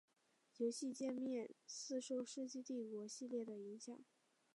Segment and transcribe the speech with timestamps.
[0.57, 4.03] 游戏介面似受世纪帝国系列的影响。